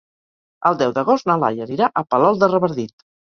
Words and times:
El 0.69 0.77
deu 0.79 0.93
d'agost 0.95 1.29
na 1.31 1.35
Laia 1.43 1.67
anirà 1.69 1.91
a 2.01 2.05
Palol 2.15 2.41
de 2.45 2.53
Revardit. 2.55 3.09